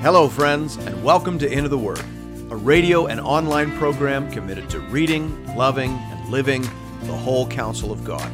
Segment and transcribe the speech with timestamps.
[0.00, 1.98] Hello, friends, and welcome to Into the Word,
[2.50, 6.62] a radio and online program committed to reading, loving, and living
[7.02, 8.30] the whole counsel of God.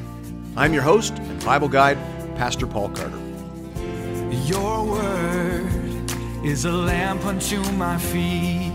[0.58, 1.96] I'm your host and Bible guide,
[2.36, 3.18] Pastor Paul Carter.
[4.44, 6.12] Your word
[6.44, 8.70] is a lamp unto my feet.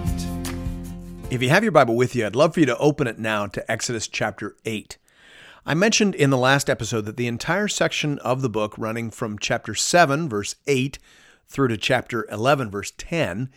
[1.29, 3.45] If you have your Bible with you, I'd love for you to open it now
[3.45, 4.97] to Exodus chapter 8.
[5.63, 9.37] I mentioned in the last episode that the entire section of the book, running from
[9.37, 10.97] chapter 7, verse 8,
[11.49, 13.49] through to chapter 11, verse 10,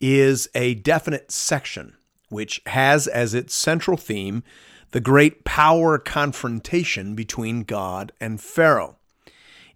[0.00, 1.94] is a definite section
[2.28, 4.42] which has as its central theme
[4.90, 8.96] the great power confrontation between God and Pharaoh.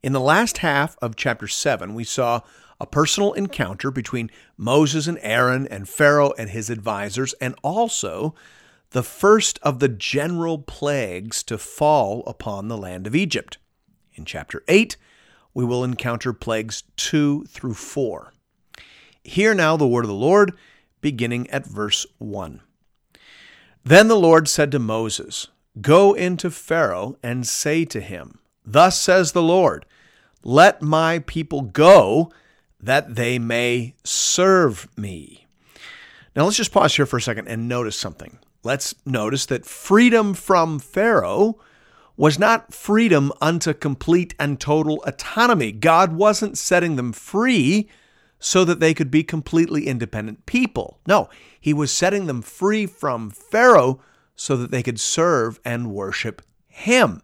[0.03, 2.41] In the last half of chapter 7, we saw
[2.81, 8.35] a personal encounter between Moses and Aaron and Pharaoh and his advisors, and also
[8.91, 13.59] the first of the general plagues to fall upon the land of Egypt.
[14.15, 14.97] In chapter 8,
[15.55, 18.33] we will encounter plagues 2 through 4.
[19.25, 20.53] Hear now the word of the Lord,
[21.01, 22.61] beginning at verse 1.
[23.85, 25.49] Then the Lord said to Moses,
[25.81, 29.87] Go into Pharaoh and say to him, Thus says the Lord,
[30.43, 32.33] Let my people go,
[32.81, 35.47] that they may serve me.
[36.35, 38.39] Now let's just pause here for a second and notice something.
[38.65, 41.59] Let's notice that freedom from Pharaoh
[42.17, 45.73] was not freedom unto complete and total autonomy.
[45.73, 47.89] God wasn't setting them free
[48.39, 50.99] so that they could be completely independent people.
[51.07, 51.29] No,
[51.61, 54.01] He was setting them free from Pharaoh
[54.35, 57.23] so that they could serve and worship Him.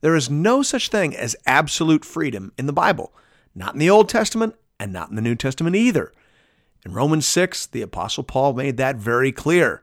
[0.00, 3.12] There is no such thing as absolute freedom in the Bible,
[3.54, 6.12] not in the Old Testament and not in the New Testament either.
[6.84, 9.82] In Romans 6, the Apostle Paul made that very clear.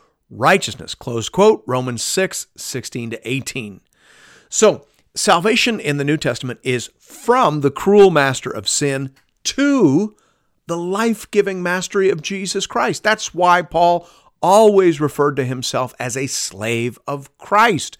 [0.31, 0.95] righteousness.
[0.95, 3.81] Close quote, Romans 6, 16 to 18.
[4.49, 10.15] So, salvation in the New Testament is from the cruel master of sin to
[10.67, 13.03] the life giving mastery of Jesus Christ.
[13.03, 14.07] That's why Paul
[14.41, 17.97] always referred to himself as a slave of Christ.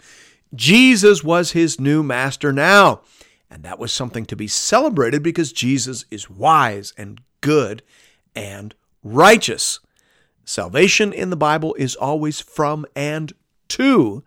[0.54, 3.02] Jesus was his new master now.
[3.50, 7.82] And that was something to be celebrated because Jesus is wise and good
[8.34, 9.78] and righteous.
[10.44, 13.32] Salvation in the Bible is always from and
[13.68, 14.24] to,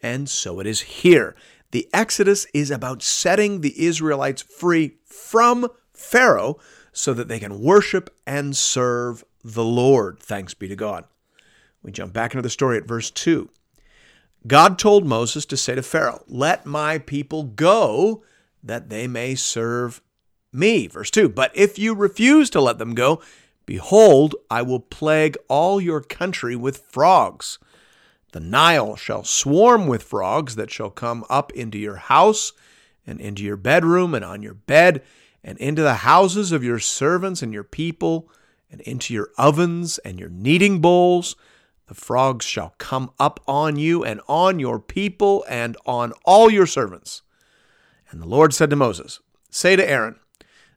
[0.00, 1.34] and so it is here.
[1.72, 6.58] The Exodus is about setting the Israelites free from Pharaoh
[6.92, 10.18] so that they can worship and serve the Lord.
[10.20, 11.04] Thanks be to God.
[11.82, 13.50] We jump back into the story at verse 2.
[14.46, 18.22] God told Moses to say to Pharaoh, Let my people go
[18.62, 20.00] that they may serve
[20.52, 20.86] me.
[20.86, 21.28] Verse 2.
[21.28, 23.20] But if you refuse to let them go,
[23.66, 27.58] Behold, I will plague all your country with frogs.
[28.32, 32.52] The Nile shall swarm with frogs that shall come up into your house,
[33.06, 35.02] and into your bedroom, and on your bed,
[35.42, 38.30] and into the houses of your servants and your people,
[38.70, 41.36] and into your ovens and your kneading bowls.
[41.86, 46.66] The frogs shall come up on you, and on your people, and on all your
[46.66, 47.22] servants.
[48.10, 50.16] And the Lord said to Moses, Say to Aaron,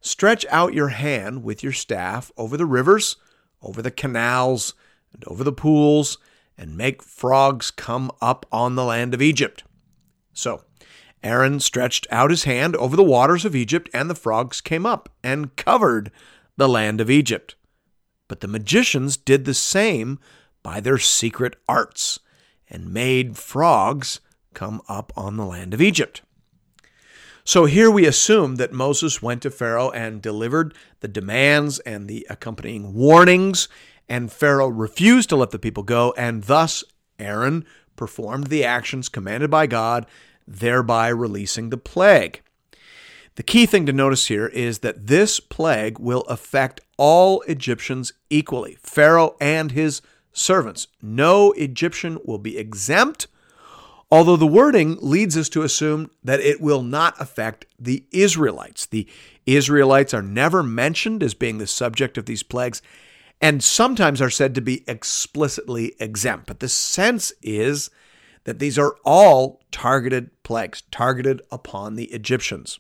[0.02, 3.18] Stretch out your hand with your staff over the rivers,
[3.62, 4.74] over the canals,
[5.14, 6.18] and over the pools,
[6.58, 9.64] and make frogs come up on the land of Egypt.
[10.34, 10.64] So
[11.24, 15.10] Aaron stretched out his hand over the waters of Egypt, and the frogs came up
[15.24, 16.12] and covered
[16.56, 17.56] the land of Egypt.
[18.28, 20.20] But the magicians did the same
[20.64, 22.20] by their secret arts,
[22.70, 24.22] and made frogs
[24.54, 26.22] come up on the land of Egypt.
[27.50, 32.28] So here we assume that Moses went to Pharaoh and delivered the demands and the
[32.30, 33.68] accompanying warnings,
[34.08, 36.84] and Pharaoh refused to let the people go, and thus
[37.18, 37.66] Aaron
[37.96, 40.06] performed the actions commanded by God,
[40.48, 42.44] thereby releasing the plague.
[43.34, 48.78] The key thing to notice here is that this plague will affect all Egyptians equally,
[48.84, 50.88] Pharaoh and his servants.
[51.02, 53.26] No Egyptian will be exempt
[54.12, 58.88] Although the wording leads us to assume that it will not affect the Israelites.
[58.88, 59.08] The
[59.46, 62.82] Israelites are never mentioned as being the subject of these plagues
[63.42, 66.48] and sometimes are said to be explicitly exempt.
[66.48, 67.90] But the sense is
[68.44, 72.80] that these are all targeted plagues, targeted upon the Egyptians.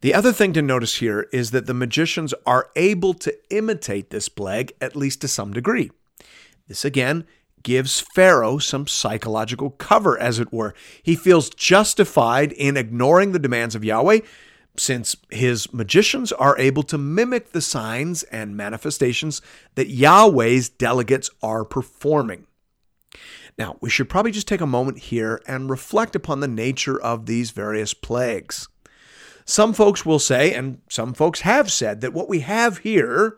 [0.00, 4.28] The other thing to notice here is that the magicians are able to imitate this
[4.28, 5.90] plague, at least to some degree.
[6.66, 7.26] This again
[7.64, 10.72] gives Pharaoh some psychological cover, as it were.
[11.02, 14.20] He feels justified in ignoring the demands of Yahweh
[14.76, 19.40] since his magicians are able to mimic the signs and manifestations
[19.74, 22.46] that Yahweh's delegates are performing.
[23.56, 27.26] Now, we should probably just take a moment here and reflect upon the nature of
[27.26, 28.68] these various plagues.
[29.44, 33.36] Some folks will say, and some folks have said, that what we have here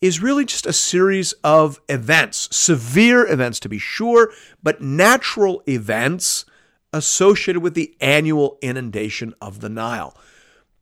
[0.00, 6.44] is really just a series of events, severe events to be sure, but natural events
[6.92, 10.16] associated with the annual inundation of the Nile.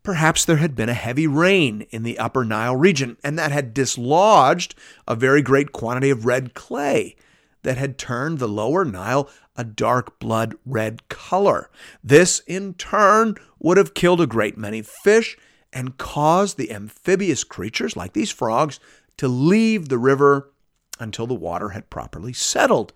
[0.03, 3.75] Perhaps there had been a heavy rain in the upper Nile region, and that had
[3.75, 4.75] dislodged
[5.09, 7.17] a very great quantity of red clay
[7.63, 11.71] that had turned the lower Nile a dark blood red color.
[12.05, 15.37] This, in turn, would have killed a great many fish
[15.73, 18.79] and caused the amphibious creatures, like these frogs,
[19.19, 20.51] to leave the river
[20.99, 22.93] until the water had properly settled.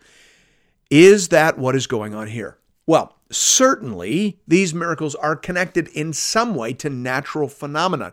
[0.90, 2.58] Is that what is going on here?
[2.86, 8.12] Well, certainly these miracles are connected in some way to natural phenomena.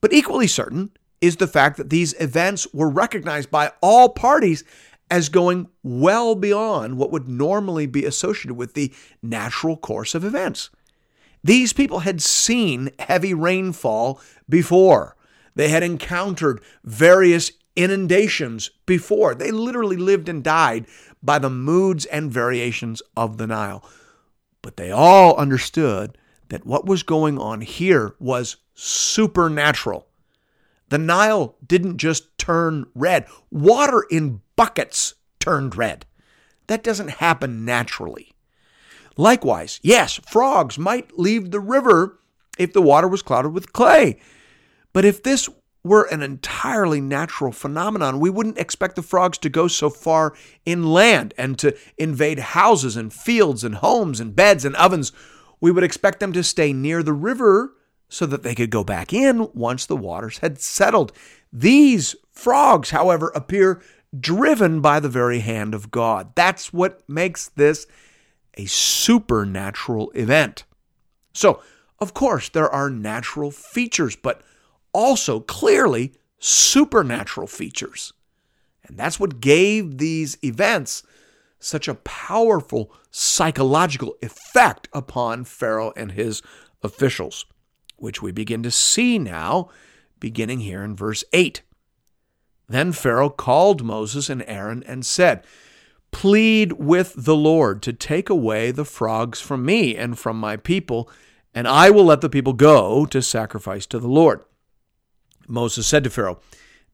[0.00, 0.90] But equally certain
[1.20, 4.64] is the fact that these events were recognized by all parties
[5.10, 8.92] as going well beyond what would normally be associated with the
[9.22, 10.70] natural course of events.
[11.44, 15.15] These people had seen heavy rainfall before.
[15.56, 19.34] They had encountered various inundations before.
[19.34, 20.86] They literally lived and died
[21.22, 23.82] by the moods and variations of the Nile.
[24.62, 26.16] But they all understood
[26.50, 30.06] that what was going on here was supernatural.
[30.90, 36.06] The Nile didn't just turn red, water in buckets turned red.
[36.66, 38.32] That doesn't happen naturally.
[39.16, 42.18] Likewise, yes, frogs might leave the river
[42.58, 44.20] if the water was clouded with clay.
[44.96, 45.46] But if this
[45.84, 50.32] were an entirely natural phenomenon, we wouldn't expect the frogs to go so far
[50.64, 55.12] inland and to invade houses and fields and homes and beds and ovens.
[55.60, 57.74] We would expect them to stay near the river
[58.08, 61.12] so that they could go back in once the waters had settled.
[61.52, 63.82] These frogs, however, appear
[64.18, 66.34] driven by the very hand of God.
[66.34, 67.86] That's what makes this
[68.54, 70.64] a supernatural event.
[71.34, 71.60] So,
[71.98, 74.40] of course, there are natural features, but
[74.96, 78.14] also clearly supernatural features.
[78.84, 81.02] And that's what gave these events
[81.58, 86.40] such a powerful psychological effect upon Pharaoh and his
[86.82, 87.44] officials,
[87.96, 89.68] which we begin to see now,
[90.18, 91.60] beginning here in verse 8.
[92.66, 95.44] Then Pharaoh called Moses and Aaron and said,
[96.10, 101.10] Plead with the Lord to take away the frogs from me and from my people,
[101.54, 104.40] and I will let the people go to sacrifice to the Lord.
[105.48, 106.40] Moses said to Pharaoh,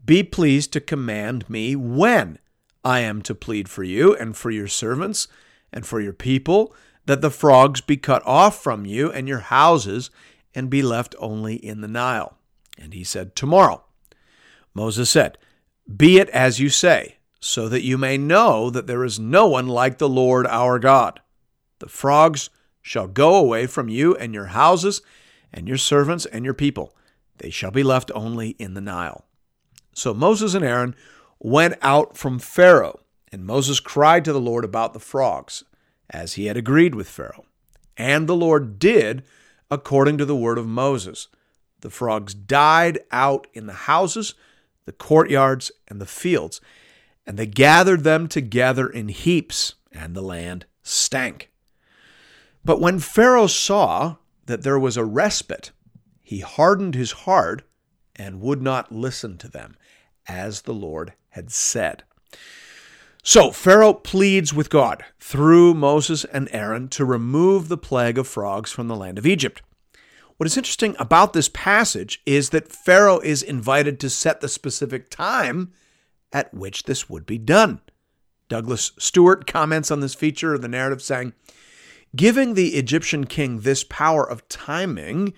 [0.04, 2.38] Be pleased to command me when
[2.84, 5.28] I am to plead for you and for your servants
[5.72, 6.74] and for your people,
[7.06, 10.10] that the frogs be cut off from you and your houses
[10.54, 12.36] and be left only in the Nile.
[12.78, 13.84] And he said, Tomorrow.
[14.74, 15.38] Moses said,
[15.94, 19.68] Be it as you say, so that you may know that there is no one
[19.68, 21.20] like the Lord our God.
[21.78, 22.50] The frogs
[22.80, 25.02] shall go away from you and your houses
[25.52, 26.94] and your servants and your people
[27.42, 29.26] they shall be left only in the Nile.
[29.92, 30.94] So Moses and Aaron
[31.40, 33.00] went out from Pharaoh,
[33.32, 35.64] and Moses cried to the Lord about the frogs,
[36.08, 37.44] as he had agreed with Pharaoh.
[37.96, 39.24] And the Lord did
[39.72, 41.26] according to the word of Moses.
[41.80, 44.34] The frogs died out in the houses,
[44.84, 46.60] the courtyards, and the fields,
[47.26, 51.50] and they gathered them together in heaps, and the land stank.
[52.64, 55.72] But when Pharaoh saw that there was a respite,
[56.22, 57.62] he hardened his heart
[58.16, 59.76] and would not listen to them,
[60.28, 62.04] as the Lord had said.
[63.22, 68.72] So Pharaoh pleads with God through Moses and Aaron to remove the plague of frogs
[68.72, 69.62] from the land of Egypt.
[70.36, 75.08] What is interesting about this passage is that Pharaoh is invited to set the specific
[75.08, 75.72] time
[76.32, 77.80] at which this would be done.
[78.48, 81.32] Douglas Stuart comments on this feature of the narrative saying,
[82.16, 85.32] Giving the Egyptian king this power of timing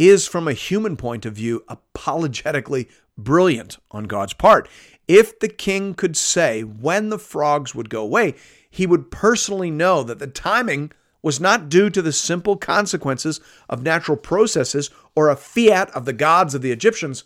[0.00, 2.88] is, from a human point of view, apologetically
[3.18, 4.68] brilliant on God's part.
[5.06, 8.34] If the king could say when the frogs would go away,
[8.70, 10.92] he would personally know that the timing
[11.22, 16.14] was not due to the simple consequences of natural processes or a fiat of the
[16.14, 17.24] gods of the Egyptians,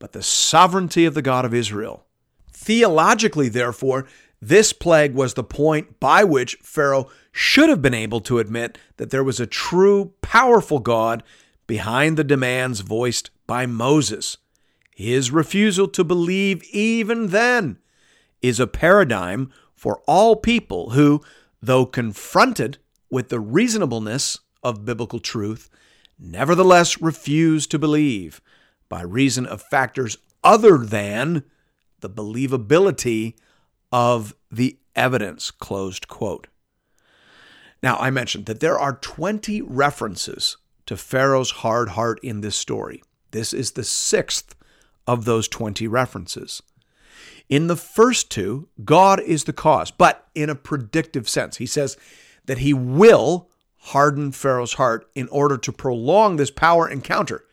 [0.00, 2.04] but the sovereignty of the God of Israel.
[2.50, 4.08] Theologically, therefore,
[4.40, 9.10] this plague was the point by which Pharaoh should have been able to admit that
[9.10, 11.22] there was a true, powerful God
[11.68, 14.38] behind the demands voiced by Moses.
[14.96, 17.78] His refusal to believe even then
[18.42, 21.22] is a paradigm for all people who,
[21.62, 25.70] though confronted with the reasonableness of biblical truth,
[26.18, 28.40] nevertheless refuse to believe
[28.88, 31.44] by reason of factors other than
[32.00, 33.34] the believability
[33.92, 35.50] of the evidence.
[35.50, 36.48] Closed quote.
[37.82, 40.56] Now, I mentioned that there are 20 references
[40.88, 43.02] to Pharaoh's hard heart in this story.
[43.32, 44.54] This is the sixth
[45.06, 46.62] of those 20 references.
[47.50, 51.58] In the first two, God is the cause, but in a predictive sense.
[51.58, 51.98] He says
[52.46, 57.44] that he will harden Pharaoh's heart in order to prolong this power encounter.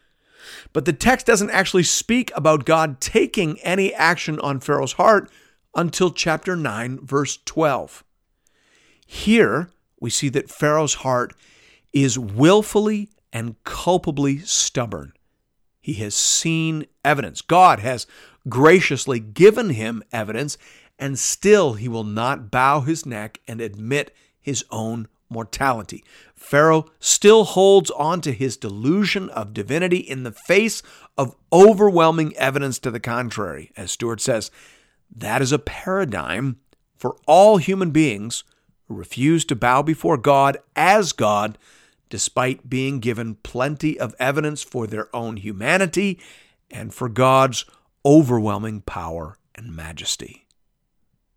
[0.71, 5.29] But the text doesn't actually speak about God taking any action on Pharaoh's heart
[5.75, 8.01] until chapter 9, verse 12.
[9.05, 11.35] Here, we see that Pharaoh's heart
[11.91, 15.11] is willfully and culpably stubborn.
[15.81, 17.41] He has seen evidence.
[17.41, 18.07] God has
[18.47, 20.57] graciously given him evidence,
[20.97, 26.01] and still he will not bow his neck and admit his own mortality.
[26.33, 30.81] Pharaoh still holds on to his delusion of divinity in the face
[31.17, 33.69] of overwhelming evidence to the contrary.
[33.75, 34.49] As Stuart says,
[35.13, 36.61] that is a paradigm
[36.95, 38.45] for all human beings
[38.87, 41.57] who refuse to bow before God as God,
[42.15, 46.17] despite being given plenty of evidence for their own humanity
[46.71, 47.65] and for God's
[48.05, 50.47] overwhelming power and majesty.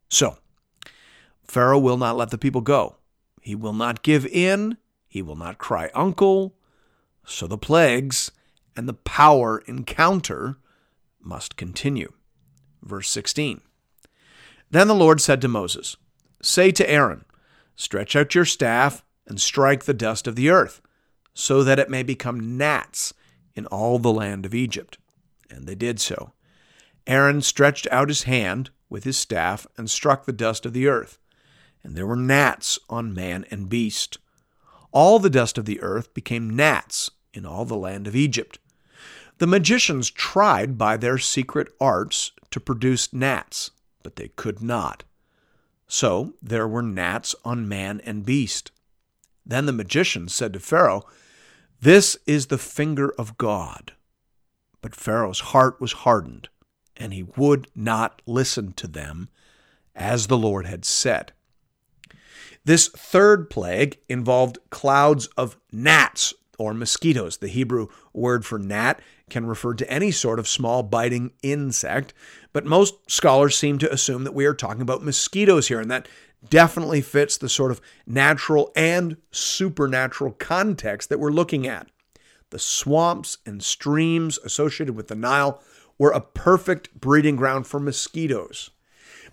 [0.08, 0.38] So,
[1.42, 2.94] Pharaoh will not let the people go.
[3.42, 4.76] He will not give in.
[5.08, 6.54] He will not cry uncle.
[7.26, 8.30] So the plagues
[8.76, 10.58] and the power encounter
[11.20, 12.12] must continue.
[12.85, 13.62] Verse 16
[14.70, 15.97] Then the Lord said to Moses,
[16.40, 17.25] Say to Aaron,
[17.75, 20.80] Stretch out your staff and strike the dust of the earth,
[21.35, 23.14] so that it may become gnats
[23.54, 24.99] in all the land of Egypt.
[25.50, 26.32] And they did so.
[27.06, 31.18] Aaron stretched out his hand with his staff and struck the dust of the earth,
[31.82, 34.18] and there were gnats on man and beast.
[34.90, 38.58] All the dust of the earth became gnats in all the land of Egypt.
[39.38, 43.70] The magicians tried by their secret arts to produce gnats,
[44.02, 45.04] but they could not.
[45.87, 48.73] So there were gnats on man and beast.
[49.48, 51.04] Then the magician said to Pharaoh,
[51.80, 53.92] This is the finger of God.
[54.82, 56.50] But Pharaoh's heart was hardened,
[56.96, 59.30] and he would not listen to them,
[59.96, 61.32] as the Lord had said.
[62.64, 67.38] This third plague involved clouds of gnats or mosquitoes.
[67.38, 69.00] The Hebrew word for gnat
[69.30, 72.12] can refer to any sort of small biting insect,
[72.52, 76.08] but most scholars seem to assume that we are talking about mosquitoes here, and that
[76.49, 81.88] definitely fits the sort of natural and supernatural context that we're looking at.
[82.50, 85.62] The swamps and streams associated with the Nile
[85.99, 88.71] were a perfect breeding ground for mosquitoes.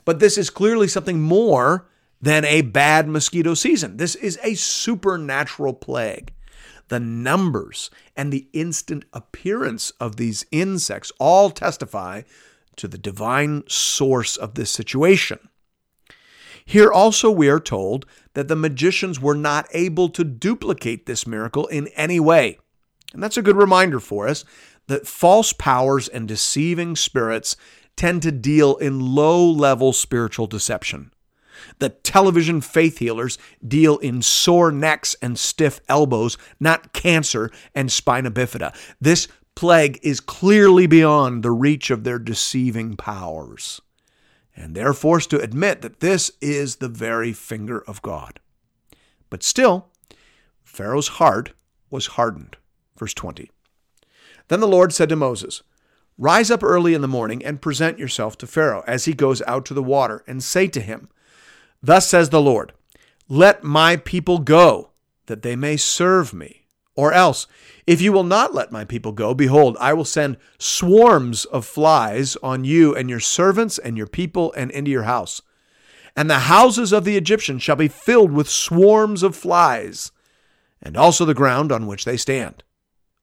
[0.04, 1.88] But this is clearly something more
[2.22, 3.98] than a bad mosquito season.
[3.98, 6.32] This is a supernatural plague
[6.88, 12.22] the numbers, and the instant appearance of these insects all testify
[12.76, 15.40] to the divine source of this situation.
[16.65, 21.67] Here also we are told that the magicians were not able to duplicate this miracle
[21.67, 22.57] in any way.
[23.13, 24.43] And that's a good reminder for us
[24.88, 27.55] that false powers and deceiving spirits
[27.95, 31.12] tend to deal in low level spiritual deception.
[31.79, 38.31] The television faith healers deal in sore necks and stiff elbows, not cancer and spina
[38.31, 38.75] bifida.
[39.00, 43.81] This plague is clearly beyond the reach of their deceiving powers.
[44.56, 48.40] And they're forced to admit that this is the very finger of God.
[49.30, 49.88] But still,
[50.64, 51.52] Pharaoh's heart
[51.90, 52.58] was hardened.
[52.98, 53.52] Verse 20.
[54.48, 55.64] Then the Lord said to Moses,
[56.18, 59.66] Rise up early in the morning and present yourself to Pharaoh as he goes out
[59.66, 61.10] to the water, and say to him,
[61.84, 62.72] Thus says the Lord,
[63.28, 64.92] Let my people go,
[65.26, 66.64] that they may serve me.
[66.96, 67.48] Or else,
[67.86, 72.36] if you will not let my people go, behold, I will send swarms of flies
[72.38, 75.42] on you and your servants and your people and into your house.
[76.16, 80.12] And the houses of the Egyptians shall be filled with swarms of flies,
[80.82, 82.64] and also the ground on which they stand.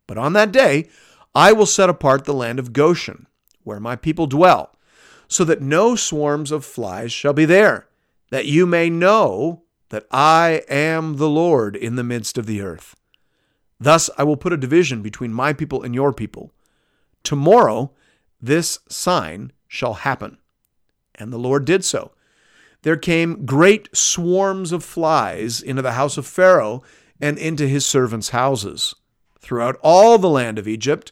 [0.07, 0.91] But on that day
[1.35, 3.27] I will set apart the land of Goshen,
[3.65, 4.77] where my people dwell,
[5.29, 7.89] so that no swarms of flies shall be there
[8.33, 12.97] that you may know that I am the Lord in the midst of the earth.
[13.83, 16.53] Thus I will put a division between my people and your people.
[17.25, 17.91] Tomorrow
[18.41, 20.39] this sign shall happen.
[21.17, 22.13] And the Lord did so.
[22.83, 26.83] There came great swarms of flies into the house of Pharaoh
[27.21, 28.95] and into his servants' houses.
[29.41, 31.11] throughout all the land of Egypt,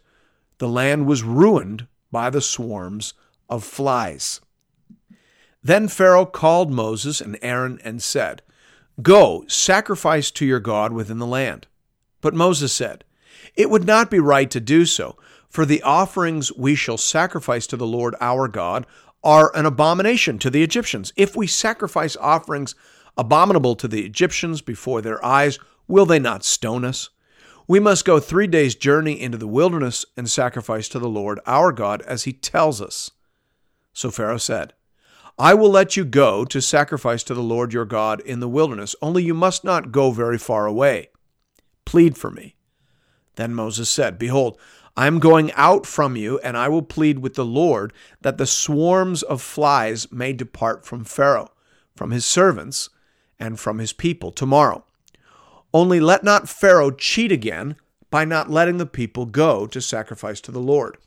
[0.59, 3.13] the land was ruined by the swarms
[3.49, 4.41] of flies.
[5.65, 8.43] Then Pharaoh called Moses and Aaron and said,
[9.03, 11.67] Go, sacrifice to your God within the land.
[12.21, 13.05] But Moses said,
[13.55, 15.17] It would not be right to do so,
[15.49, 18.87] for the offerings we shall sacrifice to the Lord our God
[19.23, 21.13] are an abomination to the Egyptians.
[21.17, 22.75] If we sacrifice offerings
[23.17, 25.59] abominable to the Egyptians before their eyes,
[25.89, 27.11] will they not stone us?
[27.67, 31.71] We must go three days' journey into the wilderness and sacrifice to the Lord our
[31.71, 33.11] God as he tells us.
[33.93, 34.73] So Pharaoh said,
[35.39, 38.97] I will let you go to sacrifice to the Lord your God in the wilderness,
[39.01, 41.09] only you must not go very far away.
[41.85, 42.57] Plead for me.
[43.37, 44.59] Then Moses said, Behold,
[44.97, 48.47] I am going out from you, and I will plead with the Lord that the
[48.47, 51.53] swarms of flies may depart from Pharaoh,
[51.97, 52.91] from his servants,
[53.39, 54.85] and from his people tomorrow.
[55.73, 57.77] Only let not Pharaoh cheat again
[58.11, 60.99] by not letting the people go to sacrifice to the Lord.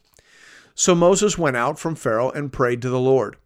[0.73, 3.37] So Moses went out from Pharaoh and prayed to the Lord.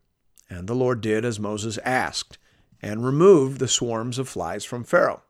[0.50, 2.38] And the Lord did as Moses asked,
[2.82, 5.24] and removed the swarms of flies from Pharaoh,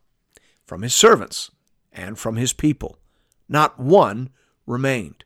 [0.65, 1.49] from his servants,
[1.97, 2.97] and from his people.
[3.49, 4.29] Not one
[4.65, 5.25] remained.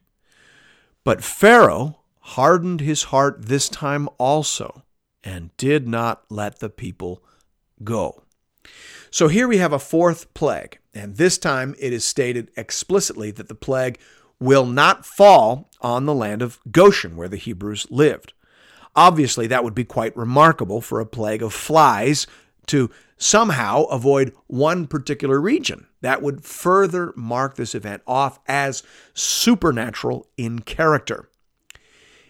[1.04, 4.84] But Pharaoh hardened his heart this time also,
[5.24, 7.24] and did not let the people
[7.84, 8.24] go.
[9.10, 13.48] So here we have a fourth plague, and this time it is stated explicitly that
[13.48, 14.00] the plague
[14.40, 18.34] will not fall on the land of Goshen, where the Hebrews lived.
[18.96, 22.28] Obviously, that would be quite remarkable for a plague of flies
[22.68, 25.88] to somehow avoid one particular region.
[26.02, 31.30] That would further mark this event off as supernatural in character.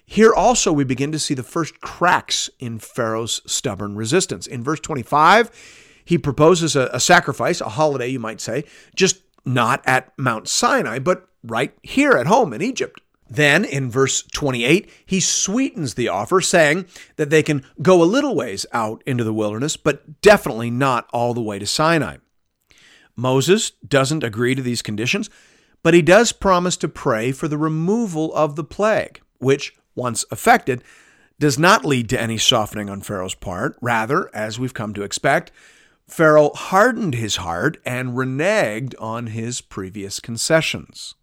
[0.06, 4.46] Here also, we begin to see the first cracks in Pharaoh's stubborn resistance.
[4.46, 5.50] In verse 25,
[6.04, 11.00] he proposes a, a sacrifice, a holiday, you might say, just not at Mount Sinai,
[11.00, 13.00] but right here at home in Egypt.
[13.30, 18.36] Then in verse 28, he sweetens the offer, saying that they can go a little
[18.36, 22.18] ways out into the wilderness, but definitely not all the way to Sinai.
[23.16, 25.30] Moses doesn't agree to these conditions,
[25.84, 30.84] but he does promise to pray for the removal of the plague, which, once effected,
[31.40, 33.76] does not lead to any softening on Pharaoh's part.
[33.82, 35.52] Rather, as we've come to expect,
[36.08, 41.16] Pharaoh hardened his heart and reneged on his previous concessions.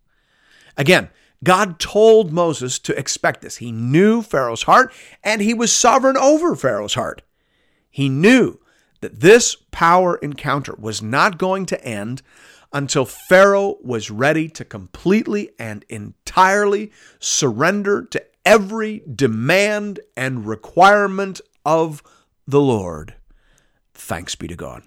[0.77, 1.11] Again,
[1.45, 3.57] God told Moses to expect this.
[3.59, 7.23] He knew Pharaoh's heart, and he was sovereign over Pharaoh's heart.
[7.91, 8.59] He knew
[9.01, 12.23] that this power encounter was not going to end
[12.73, 22.03] until Pharaoh was ready to completely and entirely surrender to every demand and requirement of
[22.47, 23.15] the Lord.
[23.95, 24.83] Thanks be to God.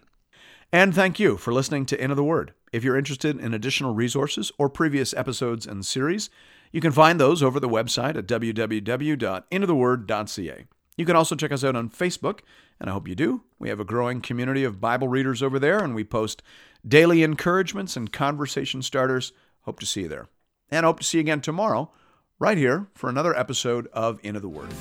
[0.72, 2.54] And thank you for listening to Into the Word.
[2.72, 6.30] If you're interested in additional resources or previous episodes and series,
[6.72, 10.66] you can find those over the website at www.intotheword.ca.
[10.98, 12.40] You can also check us out on Facebook,
[12.80, 13.44] and I hope you do.
[13.62, 16.42] We have a growing community of Bible readers over there, and we post
[16.86, 19.34] daily encouragements and conversation starters.
[19.62, 20.30] Hope to see you there.
[20.72, 21.92] And hope to see you again tomorrow,
[22.40, 24.72] right here, for another episode of Into the Word.